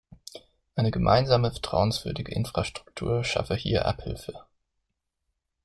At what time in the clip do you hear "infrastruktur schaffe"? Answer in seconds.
2.33-3.53